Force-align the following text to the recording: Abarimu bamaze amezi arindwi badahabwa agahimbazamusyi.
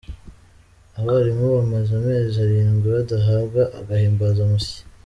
Abarimu 0.99 1.45
bamaze 1.55 1.91
amezi 1.99 2.35
arindwi 2.45 2.85
badahabwa 2.95 3.61
agahimbazamusyi. 3.79 4.77